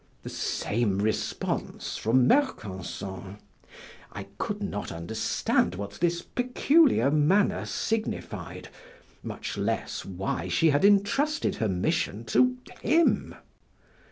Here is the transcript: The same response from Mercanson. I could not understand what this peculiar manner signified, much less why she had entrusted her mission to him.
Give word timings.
The 0.23 0.29
same 0.31 0.97
response 0.97 1.95
from 1.95 2.27
Mercanson. 2.27 3.37
I 4.11 4.23
could 4.39 4.63
not 4.63 4.91
understand 4.91 5.75
what 5.75 5.99
this 6.01 6.23
peculiar 6.23 7.11
manner 7.11 7.67
signified, 7.67 8.69
much 9.21 9.57
less 9.59 10.03
why 10.03 10.47
she 10.47 10.71
had 10.71 10.83
entrusted 10.83 11.57
her 11.57 11.69
mission 11.69 12.23
to 12.25 12.57
him. 12.81 13.35